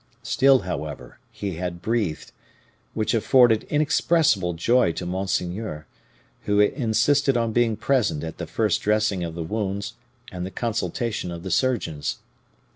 [0.23, 2.31] Still, however, he had breathed,
[2.95, 5.85] which afforded inexpressible joy to monseigneur,
[6.45, 9.93] who insisted on being present at the first dressing of the wounds
[10.31, 12.17] and the consultation of the surgeons.